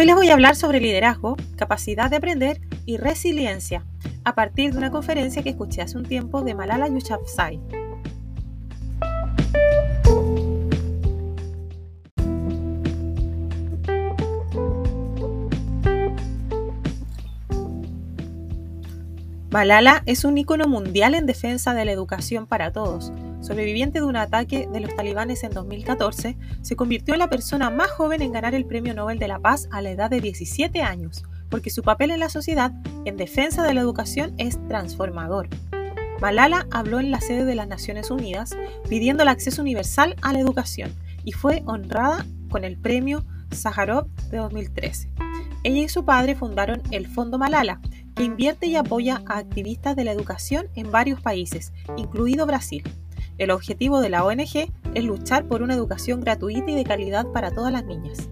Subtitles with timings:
[0.00, 3.84] Hoy les voy a hablar sobre liderazgo, capacidad de aprender y resiliencia,
[4.24, 7.60] a partir de una conferencia que escuché hace un tiempo de Malala Yousafzai.
[19.50, 23.12] Malala es un ícono mundial en defensa de la educación para todos.
[23.40, 27.90] Sobreviviente de un ataque de los talibanes en 2014, se convirtió en la persona más
[27.90, 31.24] joven en ganar el Premio Nobel de la Paz a la edad de 17 años,
[31.48, 32.72] porque su papel en la sociedad
[33.04, 35.48] en defensa de la educación es transformador.
[36.20, 38.56] Malala habló en la sede de las Naciones Unidas
[38.88, 44.36] pidiendo el acceso universal a la educación y fue honrada con el Premio Sájarov de
[44.36, 45.10] 2013.
[45.62, 47.80] Ella y su padre fundaron el Fondo Malala,
[48.14, 52.82] que invierte y apoya a activistas de la educación en varios países, incluido Brasil.
[53.40, 57.50] El objetivo de la ONG es luchar por una educación gratuita y de calidad para
[57.50, 58.28] todas las niñas.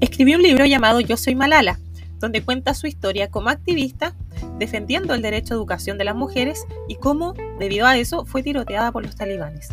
[0.00, 1.78] Escribió un libro llamado Yo Soy Malala,
[2.18, 4.14] donde cuenta su historia como activista
[4.58, 8.90] defendiendo el derecho a educación de las mujeres y cómo, debido a eso, fue tiroteada
[8.90, 9.68] por los talibanes.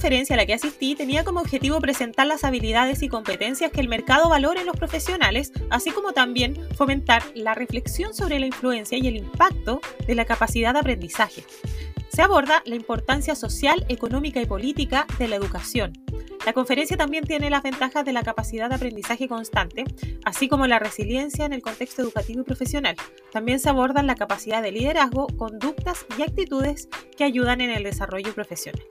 [0.00, 3.88] Conferencia a la que asistí tenía como objetivo presentar las habilidades y competencias que el
[3.88, 9.06] mercado valora en los profesionales, así como también fomentar la reflexión sobre la influencia y
[9.08, 11.44] el impacto de la capacidad de aprendizaje.
[12.08, 15.92] Se aborda la importancia social, económica y política de la educación.
[16.46, 19.84] La conferencia también tiene las ventajas de la capacidad de aprendizaje constante,
[20.24, 22.96] así como la resiliencia en el contexto educativo y profesional.
[23.32, 28.32] También se abordan la capacidad de liderazgo, conductas y actitudes que ayudan en el desarrollo
[28.32, 28.82] profesional.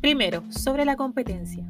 [0.00, 1.62] Primero, sobre la competencia.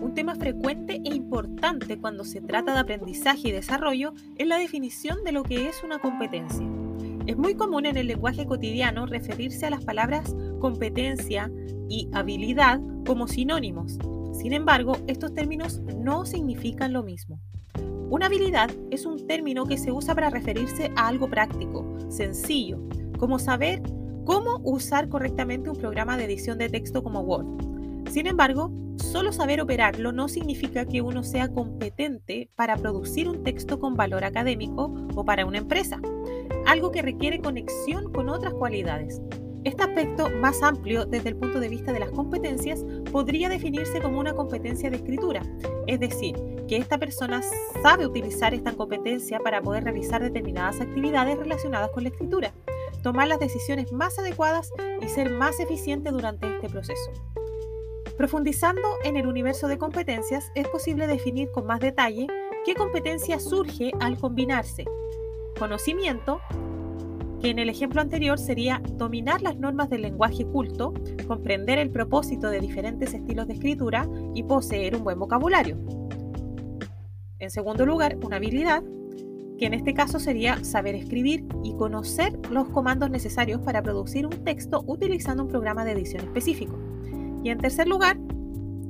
[0.00, 5.24] Un tema frecuente e importante cuando se trata de aprendizaje y desarrollo es la definición
[5.24, 6.64] de lo que es una competencia.
[7.26, 11.50] Es muy común en el lenguaje cotidiano referirse a las palabras competencia
[11.88, 13.98] y habilidad como sinónimos.
[14.40, 17.40] Sin embargo, estos términos no significan lo mismo.
[18.08, 22.78] Una habilidad es un término que se usa para referirse a algo práctico, sencillo,
[23.18, 23.82] como saber
[24.24, 27.74] cómo usar correctamente un programa de edición de texto como Word
[28.14, 33.80] sin embargo, solo saber operarlo no significa que uno sea competente para producir un texto
[33.80, 36.00] con valor académico o para una empresa,
[36.64, 39.20] algo que requiere conexión con otras cualidades.
[39.64, 44.20] Este aspecto más amplio desde el punto de vista de las competencias podría definirse como
[44.20, 45.42] una competencia de escritura,
[45.88, 46.36] es decir,
[46.68, 47.40] que esta persona
[47.82, 52.52] sabe utilizar esta competencia para poder realizar determinadas actividades relacionadas con la escritura,
[53.04, 54.72] tomar las decisiones más adecuadas
[55.02, 57.12] y ser más eficiente durante este proceso.
[58.16, 62.26] Profundizando en el universo de competencias, es posible definir con más detalle
[62.64, 64.86] qué competencia surge al combinarse.
[65.58, 66.40] Conocimiento,
[67.42, 70.94] que en el ejemplo anterior sería dominar las normas del lenguaje culto,
[71.28, 75.76] comprender el propósito de diferentes estilos de escritura y poseer un buen vocabulario.
[77.38, 78.82] En segundo lugar, una habilidad,
[79.58, 84.44] que en este caso sería saber escribir y conocer los comandos necesarios para producir un
[84.44, 86.78] texto utilizando un programa de edición específico.
[87.42, 88.18] Y en tercer lugar,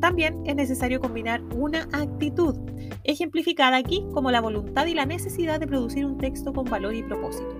[0.01, 2.57] también es necesario combinar una actitud,
[3.05, 7.03] ejemplificada aquí como la voluntad y la necesidad de producir un texto con valor y
[7.03, 7.57] propósito.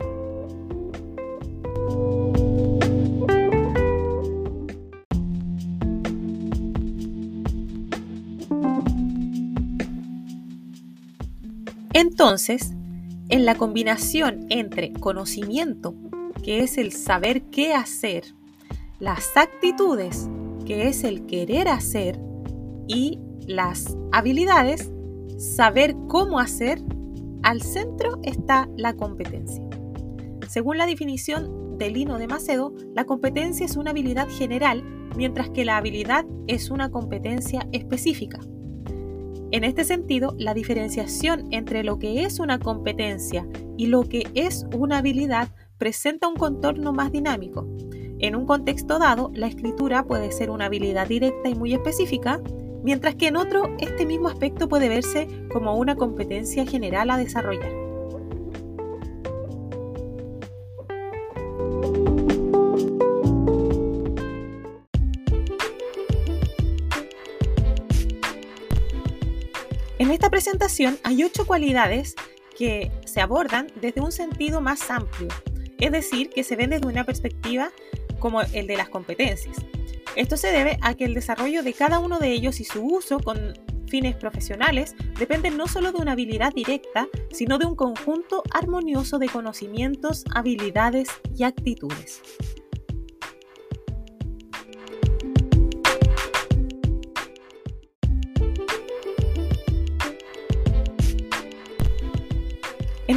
[11.95, 12.74] Entonces,
[13.29, 15.95] en la combinación entre conocimiento,
[16.43, 18.35] que es el saber qué hacer,
[18.99, 20.29] las actitudes,
[20.67, 22.21] que es el querer hacer,
[22.87, 24.93] y las habilidades,
[25.39, 26.81] saber cómo hacer,
[27.43, 29.63] al centro está la competencia.
[30.49, 34.83] Según la definición de Lino de Macedo, la competencia es una habilidad general,
[35.17, 38.41] mientras que la habilidad es una competencia específica.
[39.55, 43.47] En este sentido, la diferenciación entre lo que es una competencia
[43.77, 45.49] y lo que es una habilidad
[45.79, 47.65] presenta un contorno más dinámico.
[48.19, 52.41] En un contexto dado, la escritura puede ser una habilidad directa y muy específica,
[52.83, 57.84] mientras que en otro este mismo aspecto puede verse como una competencia general a desarrollar.
[70.45, 72.15] Presentación hay ocho cualidades
[72.59, 75.29] que se abordan desde un sentido más amplio,
[75.81, 77.71] es decir, que se ven desde una perspectiva
[78.19, 79.57] como el de las competencias.
[80.17, 83.21] Esto se debe a que el desarrollo de cada uno de ellos y su uso
[83.21, 83.55] con
[83.89, 89.31] fines profesionales dependen no solo de una habilidad directa, sino de un conjunto armonioso de
[89.31, 92.21] conocimientos, habilidades y actitudes.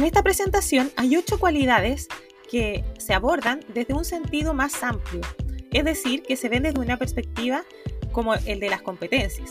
[0.08, 2.08] Esta presentación hay ocho cualidades
[2.50, 5.20] que se abordan desde un sentido más amplio,
[5.70, 7.62] es decir, que se ven desde una perspectiva
[8.10, 9.50] como el de las competencias.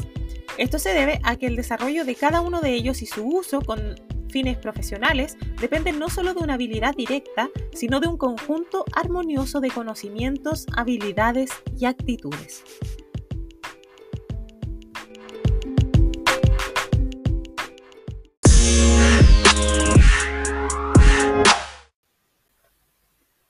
[0.57, 3.61] Esto se debe a que el desarrollo de cada uno de ellos y su uso
[3.61, 3.95] con
[4.29, 9.69] fines profesionales dependen no solo de una habilidad directa, sino de un conjunto armonioso de
[9.69, 12.63] conocimientos, habilidades y actitudes.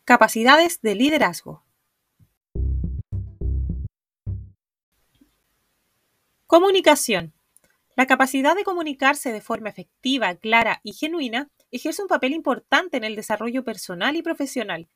[0.07, 1.65] Capacidades de liderazgo.
[6.45, 7.33] Comunicación.
[7.97, 13.03] La capacidad de comunicarse de forma efectiva, clara y genuina ejerce un papel importante en
[13.03, 14.87] el desarrollo personal y profesional.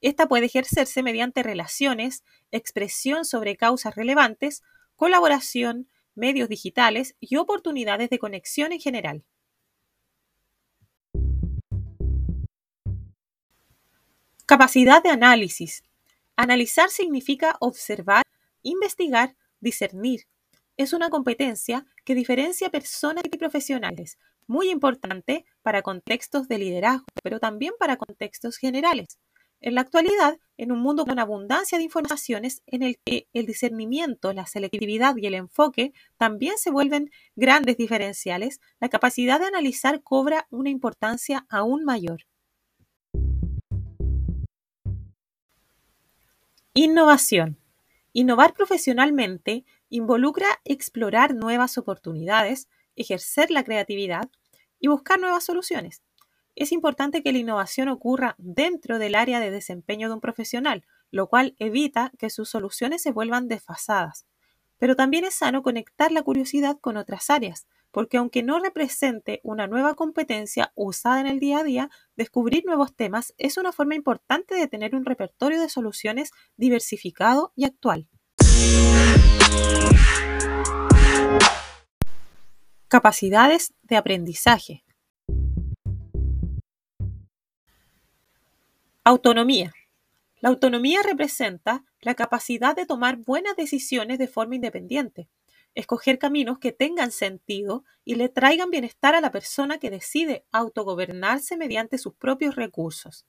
[0.00, 4.62] Esta puede ejercerse mediante relaciones, expresión sobre causas relevantes,
[4.94, 9.22] colaboración, medios digitales y oportunidades de conexión en general.
[14.48, 15.82] Capacidad de análisis.
[16.36, 18.22] Analizar significa observar,
[18.62, 20.28] investigar, discernir.
[20.76, 27.40] Es una competencia que diferencia personas y profesionales, muy importante para contextos de liderazgo, pero
[27.40, 29.18] también para contextos generales.
[29.60, 34.32] En la actualidad, en un mundo con abundancia de informaciones en el que el discernimiento,
[34.32, 40.46] la selectividad y el enfoque también se vuelven grandes diferenciales, la capacidad de analizar cobra
[40.50, 42.26] una importancia aún mayor.
[46.78, 47.56] Innovación.
[48.12, 54.28] Innovar profesionalmente involucra explorar nuevas oportunidades, ejercer la creatividad
[54.78, 56.02] y buscar nuevas soluciones.
[56.54, 61.30] Es importante que la innovación ocurra dentro del área de desempeño de un profesional, lo
[61.30, 64.26] cual evita que sus soluciones se vuelvan desfasadas.
[64.76, 69.66] Pero también es sano conectar la curiosidad con otras áreas, porque aunque no represente una
[69.66, 74.54] nueva competencia usada en el día a día, descubrir nuevos temas es una forma importante
[74.54, 78.06] de tener un repertorio de soluciones diversificado y actual.
[82.88, 84.84] Capacidades de aprendizaje.
[89.04, 89.72] Autonomía.
[90.40, 95.30] La autonomía representa la capacidad de tomar buenas decisiones de forma independiente,
[95.76, 101.56] escoger caminos que tengan sentido y le traigan bienestar a la persona que decide autogobernarse
[101.56, 103.26] mediante sus propios recursos.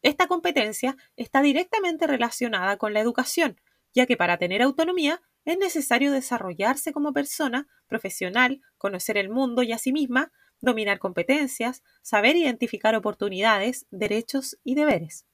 [0.00, 3.60] Esta competencia está directamente relacionada con la educación,
[3.92, 9.72] ya que para tener autonomía es necesario desarrollarse como persona, profesional, conocer el mundo y
[9.72, 10.30] a sí misma,
[10.60, 15.27] dominar competencias, saber identificar oportunidades, derechos y deberes.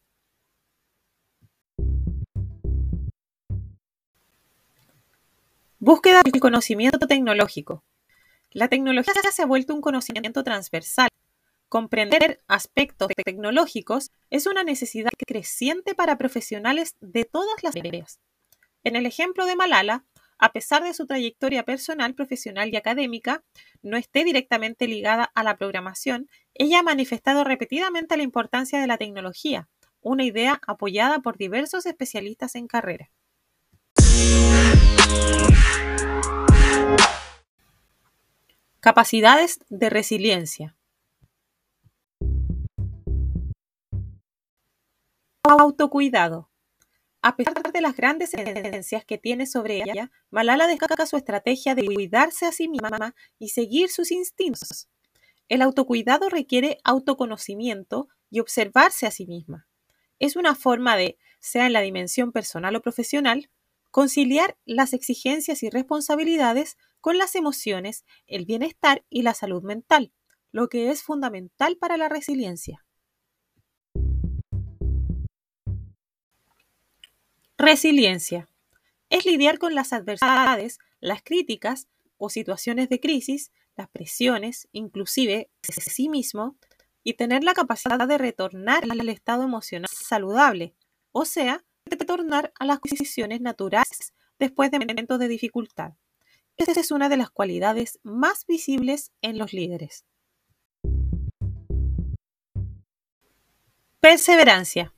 [5.86, 7.84] Búsqueda del conocimiento tecnológico.
[8.52, 11.10] La tecnología se ha vuelto un conocimiento transversal.
[11.68, 18.18] Comprender aspectos tecnológicos es una necesidad creciente para profesionales de todas las áreas.
[18.82, 20.06] En el ejemplo de Malala,
[20.38, 23.44] a pesar de su trayectoria personal, profesional y académica
[23.82, 28.96] no esté directamente ligada a la programación, ella ha manifestado repetidamente la importancia de la
[28.96, 29.68] tecnología,
[30.00, 33.10] una idea apoyada por diversos especialistas en carrera.
[38.80, 40.76] Capacidades de resiliencia.
[45.42, 46.50] Autocuidado.
[47.22, 51.86] A pesar de las grandes tendencias que tiene sobre ella, Malala destaca su estrategia de
[51.86, 54.90] cuidarse a sí misma y seguir sus instintos.
[55.48, 59.66] El autocuidado requiere autoconocimiento y observarse a sí misma.
[60.18, 63.48] Es una forma de, sea en la dimensión personal o profesional,
[63.94, 70.12] conciliar las exigencias y responsabilidades con las emociones, el bienestar y la salud mental,
[70.50, 72.84] lo que es fundamental para la resiliencia.
[77.56, 78.48] Resiliencia.
[79.10, 81.86] Es lidiar con las adversidades, las críticas
[82.16, 86.56] o situaciones de crisis, las presiones, inclusive de sí mismo,
[87.04, 90.74] y tener la capacidad de retornar al estado emocional saludable,
[91.12, 95.92] o sea, retornar a las condiciones naturales después de momentos de dificultad.
[96.56, 100.04] Esta es una de las cualidades más visibles en los líderes.
[104.00, 104.92] Perseverancia.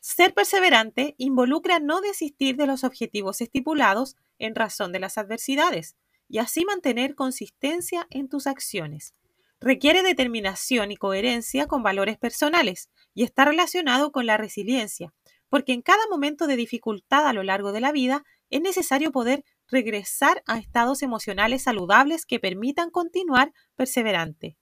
[0.00, 5.96] Ser perseverante involucra no desistir de los objetivos estipulados en razón de las adversidades
[6.28, 9.14] y así mantener consistencia en tus acciones.
[9.60, 15.12] Requiere determinación y coherencia con valores personales y está relacionado con la resiliencia,
[15.54, 19.44] porque en cada momento de dificultad a lo largo de la vida es necesario poder
[19.68, 24.58] regresar a estados emocionales saludables que permitan continuar perseverante.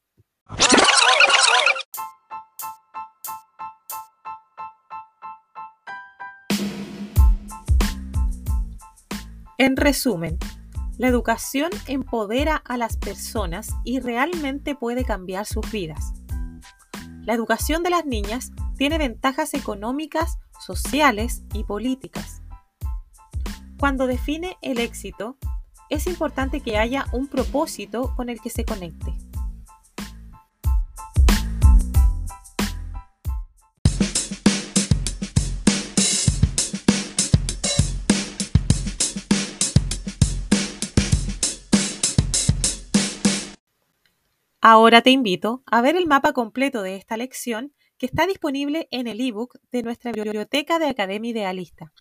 [9.56, 10.38] En resumen,
[10.98, 16.12] la educación empodera a las personas y realmente puede cambiar sus vidas.
[17.22, 22.42] La educación de las niñas tiene ventajas económicas, sociales y políticas.
[23.78, 25.36] Cuando define el éxito,
[25.90, 29.12] es importante que haya un propósito con el que se conecte.
[44.64, 49.06] Ahora te invito a ver el mapa completo de esta lección que está disponible en
[49.06, 51.92] el ebook de nuestra biblioteca de Academia Idealista.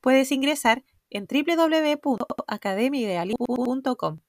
[0.00, 4.20] Puedes ingresar en www.academiaidealista.com.